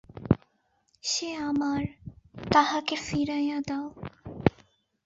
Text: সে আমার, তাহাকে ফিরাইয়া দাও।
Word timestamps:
সে 1.03 1.29
আমার, 1.41 1.81
তাহাকে 2.51 2.95
ফিরাইয়া 3.05 3.57
দাও। 3.67 3.85